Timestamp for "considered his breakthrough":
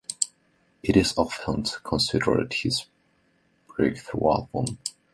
1.83-4.31